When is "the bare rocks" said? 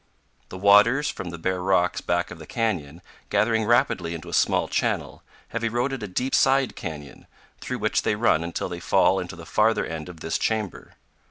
1.29-2.01